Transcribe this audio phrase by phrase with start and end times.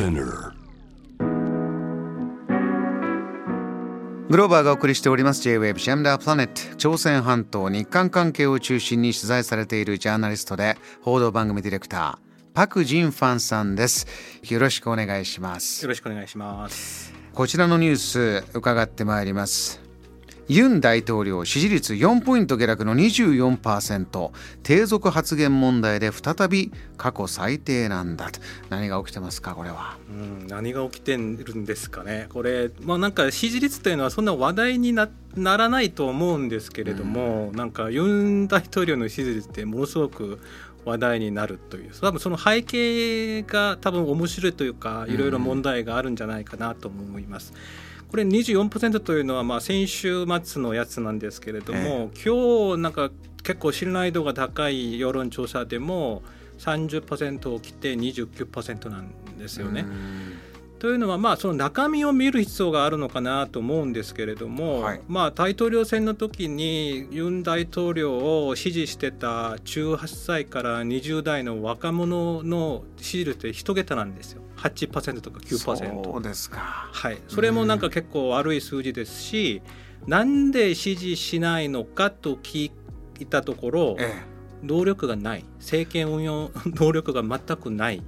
[0.00, 0.54] Spinner.
[4.30, 6.74] グローバーがお送りしております J-Wave ジャムダープラネット。
[6.76, 14.06] 朝鮮半島日韓関係を中心に取材されているジャーナリストで報道番組ディレクターパク・ジンファンさんです。
[14.48, 15.82] よろしくお願いします。
[15.82, 17.12] よろしくお願いします。
[17.34, 19.79] こちらのニュース伺ってまいります
[20.50, 24.32] ユン大統領支持率4ポイント下落の24%
[24.64, 28.40] 低俗発言問題で再び過去最低なんだと。
[28.68, 32.26] 何が起きてますかこれは、うん、何が起きてるんですかね。
[32.30, 40.40] これまあなんか支持率というのはそんな話題になならないと思うんですけれども、うん、なんかユン大統領の支持率ってものすごく
[40.84, 41.92] 話題になるという。
[41.92, 47.52] 多分その背景が多分面白いというかいろいろ問題があるんじゃないかなと思います。
[47.54, 53.10] うんこれ24%というのはまあ先週末のやつなんですけれども、えー、今日なんか
[53.44, 56.22] 結構信頼度が高い世論調査でも
[56.58, 59.86] 30%を切って29%なんですよね。
[60.80, 74.40] というのは、まあ、その中身を見る必要があるのかなと思うんですけれども、はい、まあ、大統領選の時にユン大統領を支持してた18歳から20代の若者の支持率って一桁なんですよ。
[74.56, 79.62] 8%とか9%そうですか、はい、それもなんか結構悪い数字ですし、
[80.04, 82.70] うん、なんで支持しないのかと聞
[83.18, 85.44] いたところ、ええ、能力がない。
[85.58, 88.02] 政権運用 能力が全くない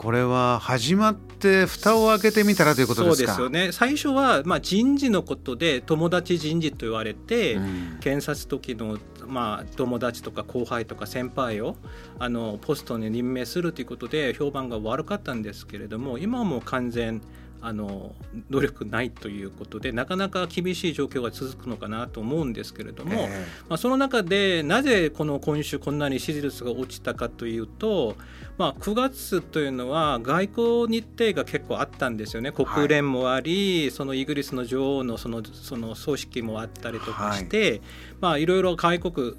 [0.00, 3.34] これは始まって蓋を開けてみたらということですか？
[3.34, 3.70] そうですよね。
[3.72, 11.76] 最初はまあ人事のことで友達人事と言われて、うん、検察時のまあ友達とか後輩とか先輩を
[12.18, 17.20] あのポストに任命するということで評判が悪かったんですけれども今はもう完全
[17.62, 18.14] あの
[18.48, 28.16] 努力ないということでなかなか厳しい状況が続くのかなと思うんですけれども、えー、まあ、その中でなぜこの今週こんなに支持率が落ちたかというと、
[28.56, 32.52] まあ、9月というのは外交日程が結構あったんですよね。
[32.52, 37.80] 国連もあり、はい、そのイギリスの女王のそのその葬式もあったりとかして、はい、
[38.20, 39.34] まあ、いろいろ外国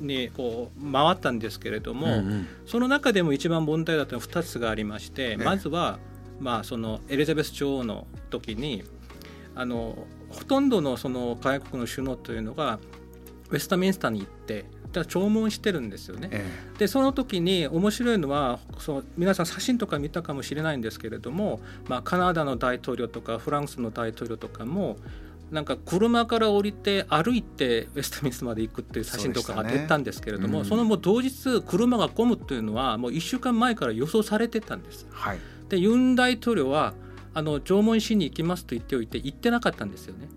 [0.00, 5.98] にこう回ったんですけれども、うんうん、その中でも一番問題だったのは2つがありまして、まずは
[6.40, 8.82] まあ、そのエリザベス女王の時に
[9.54, 12.78] あのほとんどのその外国の首脳というのが
[13.50, 16.28] ウェスタミンスターに行って弔問してるんですよね。
[16.32, 24.96] ええ、でその時に面白いのはその皆さん写真とか見たかもしれないんですけれども、まあ、カナダの大統領とかフランスの大統領とかも
[25.50, 35.06] なんか車から降りて歩いてウェスタミンスまで行くっていう写真とかが出たんですけれどもそ、ねうん、そのもう同日車が混むというのはもう1週間前から予想されてたんです。
[35.10, 35.38] はい
[35.70, 36.92] でユン大統領は
[37.32, 40.28] あの縄文しに行きますと言っておいて行ってなかったんですよね。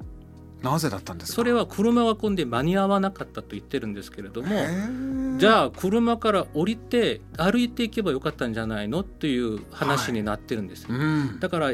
[0.62, 4.56] なぜだったんですそれは車が混んで間に合わなかったと言ってるんですけれども
[5.38, 9.04] じゃあ車から降りて歩いていけばよかったんじゃないの？
[9.04, 11.06] という話になってるんですよ、はいう
[11.36, 11.74] ん、だから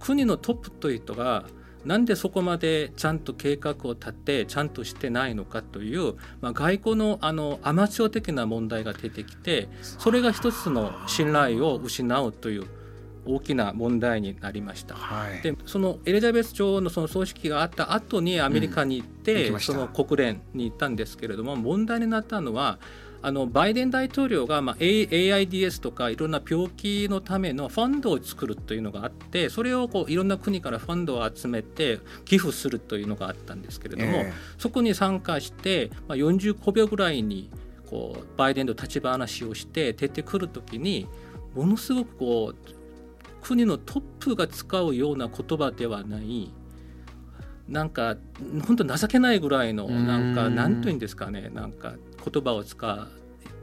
[0.00, 1.46] 国のトップという人が
[1.86, 12.66] なんでそこまでちゃんと計画を立てちゃんとしてないのかという、まあ、外交のあのアマチュア的な問題が出てきてそれが一つの信頼を失うという
[13.26, 14.94] 大きな問題になりました。
[14.94, 22.78] はい、でそのエリザベス女王のその葬式があった後にアメリカに行って、うん、その国連に行ったんですけれども問題になったのは
[23.22, 37.50] あのバイデン大統領が、まあ、AIDS とかいろんな病気のためのファンドを作るというのがあってそれをこういろんな国からファンドを集めて寄付するというのがあったんですけれども、えー、そこに参加して、まあ、45秒ぐらいに
[37.90, 41.08] こうバイデンと立ち話をして出てくる時に
[41.54, 42.85] ものすごくこう
[43.46, 46.50] 国のトップが使うような言葉ではない
[47.68, 48.16] なんか
[48.66, 51.94] 本当情けないぐらいのなんかなんというんですかねなんか
[52.32, 53.08] 言葉を使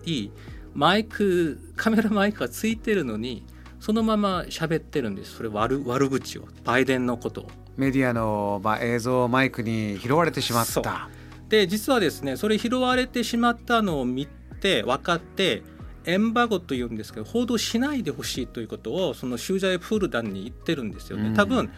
[0.06, 0.30] い
[0.74, 3.46] マイクカメラマイクがついてるのに
[3.80, 5.36] そのまま喋ってるんです。
[5.36, 6.48] それ悪悪口を。
[6.64, 7.48] バイデンのことを。
[7.76, 11.10] メディアの、まあ、映像マイクに拾われてしまった。
[11.50, 14.26] で実はですねそれ拾われてしまったのを見
[14.62, 15.64] て分かって
[16.06, 21.34] エンバゴというんですけど報道しないでほしいということをその修在プール団に言ってるんですよね。
[21.36, 21.70] 多分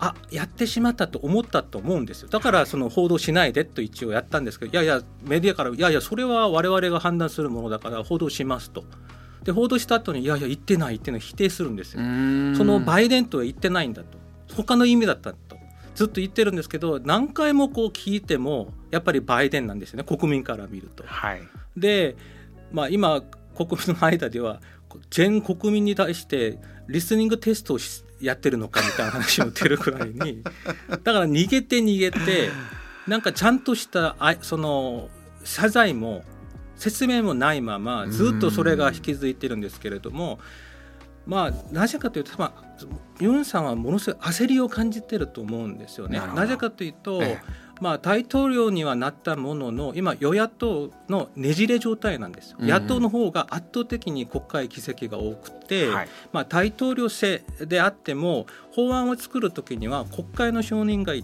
[0.00, 8.84] あやってしまったと思ったと思うんですよだからその報道しないでと一応やったんですけどいやいやメディアからいやいやそれは我々が判断するものだから報道しますと。
[9.42, 12.00] で報道した後にいやいや言ってない言ってない否定するんですよ。
[12.56, 14.18] そのバイデンとは言ってないんだと
[14.54, 15.56] 他の意味だったと
[15.94, 21.02] ずっと言ってるんですけど何回もこう聞いてもやっぱりバイデンなんですよね国民から見ると。
[21.04, 21.42] はい、
[21.76, 22.16] で
[22.72, 23.22] まあ、今
[23.66, 24.60] 国民の間では
[25.10, 26.58] 全国民に対して
[26.88, 27.78] リスニングテストを
[28.20, 30.42] やってるのかみたいな話も出るくらいに。
[30.88, 32.50] だから逃げて逃げて
[33.06, 35.08] なんかちゃんとしたその
[35.44, 36.24] 謝罪も
[36.76, 40.38] 説明もないままずっとそれが引き続いてるんですけれども
[41.28, 42.74] まあ、なぜかというと、まあ、
[43.20, 46.18] ユンさんはものすごい焦りを感じてると思うんですよね。
[46.34, 61.14] なぜかというと、ええまあ、大統領にはなったものの今与野党のねじれ状態なんです野党の方が圧倒的に国会議席が多くて、はい、まあ、大統領制であっても法案を作る時には国会の承認が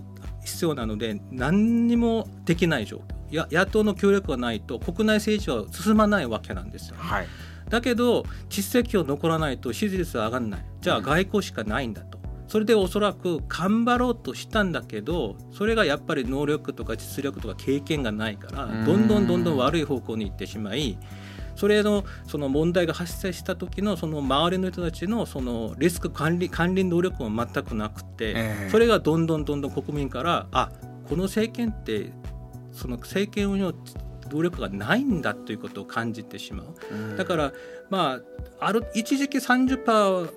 [0.45, 3.15] 必要なので何にもできない状況。
[3.51, 7.27] 野党の協力がないと国内政治は進まないわけなんですよ、ね、はい、
[7.69, 10.65] だけど実績を残らないと支持率は上がらない。
[10.81, 12.14] じゃあ外交しかないんだと。
[12.47, 20.99] それでおそらく頑張ろうとしたんだけどそれがやっぱり能力とか実力とか経験がないからどんどんどんどん悪い方向に行ってしまい
[21.57, 30.71] それのその問題が発生した時のその周りの人たちのそのリスク管理管理能力も全くなくてそれがどんどんどんどん国民からあ
[31.09, 32.13] この政権って
[32.73, 33.73] その政権運用
[34.29, 37.17] 努力がないんだということを感じてしまう。
[37.17, 37.53] だから
[37.91, 38.21] ま
[38.59, 40.31] あある一時期30%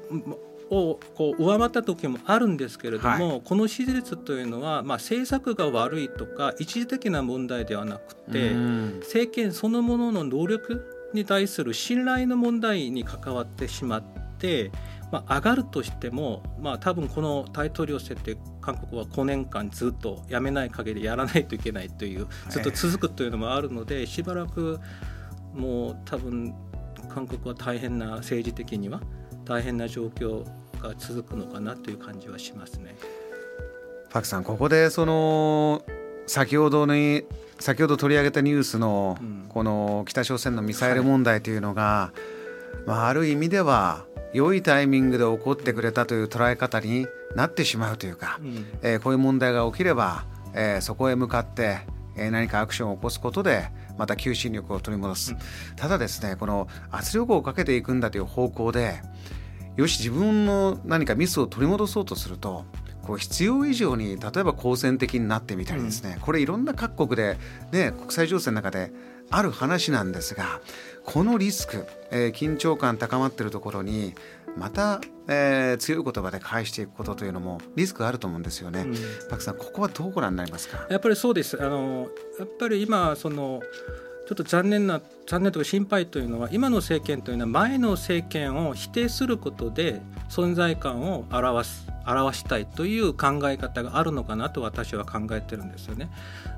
[0.69, 8.52] をこう上回った時もあるんですけれども、はい、この支持率というのは、まあ、政策が悪いとか一時的な問題ではなくて
[9.00, 14.04] 政権そのものの能力に対する信頼の問題に関わってしまっ
[14.38, 14.72] て、
[15.12, 24.80] まあ、上がるとしても、まあ、多分この大統領選って韓国は5年間ずっとやめない限りやらないといけないというずっと続くというのもあるのでしばらく
[25.54, 26.54] もう多分
[27.10, 29.02] 韓国は大変な政治的には
[29.48, 30.44] 大変な状況
[30.82, 32.96] が続くのかなという感じはしますね。
[34.10, 35.84] パクさんここでその
[36.28, 37.24] 先ほどに
[37.60, 39.18] 先ほど取り上げたニュースの
[39.50, 42.12] この北朝鮮のミサイル問題というのが、
[42.86, 51.80] まあ、ある意味では良いタイミングで起こってくれたという捉え方になってしまうというか、うん、えー、こういう問題が起きれば、えー、そこへ向かって、
[52.18, 55.40] えー、何かアクションを起こすことでまた求心力を取り戻す、うん、
[55.75, 59.02] ただですねこの圧力をかけていくんだという方向で
[59.75, 62.66] よし自分の何かミスを取り戻そうとすると
[63.04, 67.38] こう必要以上に例えば好戦的になってみたりですね、うん、これいろんな各国で、
[67.72, 68.92] ね、国際情勢の中で
[69.30, 70.60] ある話なんですが
[71.06, 74.13] このリスク、えー、緊張感高まっているところに
[74.57, 78.81] また、えー、強い言葉で返していくことというのもリスクがあると思うんですよね。
[78.81, 78.95] うん、
[79.30, 80.88] パクさんここはどうご覧になりますか？
[80.89, 81.62] やっぱりそうです。
[81.62, 82.07] あの
[82.39, 83.62] やっぱり今その
[84.27, 96.09] ちょっと残念な残念というか心配というのは今の政権というのは前の政権を否定することで存在感を表す表したいという考え方があるのかなと私は考えてるんですよね。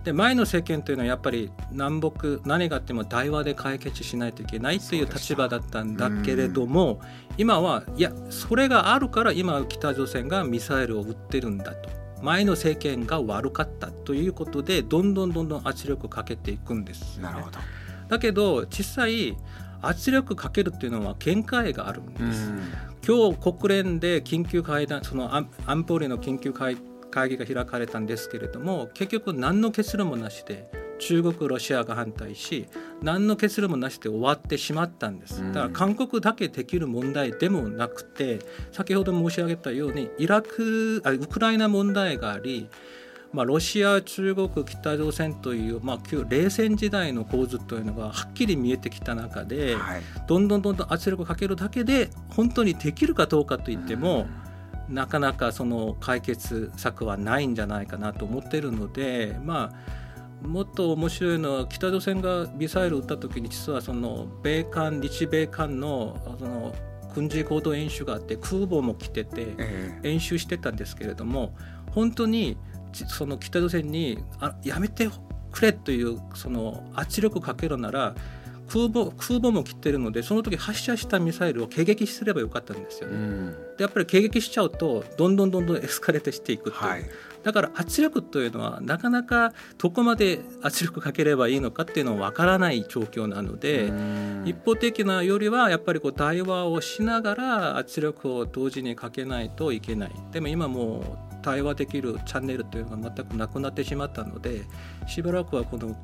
[0.04, 7.01] で前の政権というのはやっぱり南北何があっても対話で解決しないといけないという立場だったんだけれども
[7.38, 11.90] 今はいやそれがあるから今北朝鮮がミサイルを撃ってるんだと。
[12.22, 17.60] 前の政権が悪かったということでどんどんどんどん圧力をかけていくんです、ね、なるほど
[18.10, 19.38] だけど実際
[19.81, 22.52] 圧力かけるっていうのは見解があるんです。
[23.06, 25.50] 今日国連で緊急会談その安
[25.88, 26.78] 保理の緊急会
[27.10, 30.69] 会議が開かれたんですけれども結局何の結論もなしで
[31.00, 32.68] 中国ロシアが反対し
[33.01, 35.42] 何の結論もなしで終わってしまったんです。
[35.54, 38.40] だから韓国だけできる問題でもなくて
[38.72, 42.69] 先ほど申し上げたようにイラクあウクライナ問題があり
[43.31, 54.28] まあ、ロシア、中国、北朝鮮という、まあ、旧冷戦時代の構図というのがはっきり見えてきた中で、はい、どんどんどんどん圧力をかけるだけで本当にできるかどうかといっても、
[54.90, 59.71] なかなかその解決策はないんじゃないかなと思っているので、ま
[60.44, 66.74] あ、もっと面白いのは北朝鮮がミサイルを撃った時に実はその米韓日米韓のその
[67.14, 69.56] 軍事行動演習があって空母も来てて
[70.04, 71.56] 演習してたんですけれども
[71.92, 72.57] 本当に
[72.94, 75.10] その北朝鮮にあやめて
[75.52, 78.16] くれというその圧力をかけるなら
[78.69, 83.54] 空母空母も来てるのでその時発射したミサイルを迎撃すればよかったんですよね。
[83.78, 87.10] でやっぱり迎撃しちゃうとどんどんどんどん エスカレートしていくという、はい、
[87.44, 93.92] だから圧力というのはなかなかどこまで圧力かければいいのかっていうのはわからない状況なので
[94.46, 100.12] 一方的なよりはやっぱりこう対話をしながら圧力を同時にかけないといけない。
[100.31, 104.64] でも今もう対話できるチャンネルというのが全くなくなってしまったので
[105.08, 105.96] しばらくはこの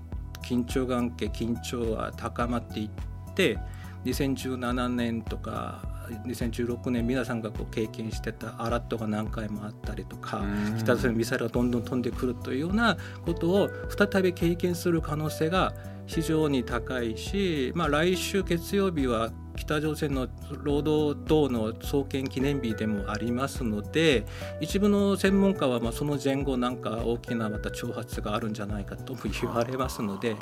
[0.41, 3.57] 緊張関係緊張は高まっていって
[4.05, 5.95] 2017年とか
[6.27, 10.43] 2016年皆さんがこう経験してたアラットが何回もあったりとか
[10.77, 15.73] 北朝鮮のミサイルがどんどん飛んでくるというようなことを再び経験する可能性が
[16.05, 20.27] 非常に高いし、まあ、来週月曜日は北朝鮮の
[20.63, 24.25] 労働党の創建記念日でもありますので
[24.61, 30.35] 一部の専門家はまあその前後なんか大きなまた挑発があるんじゃないかとも言われますので。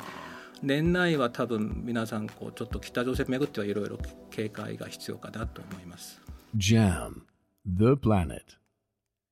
[0.62, 3.98] 年内は多分皆さんこうちょっと北朝鮮めぐってはいろいろ
[4.30, 6.22] 警戒が必要かなと思います。
[6.56, 7.22] JAM
[7.66, 8.63] The Planet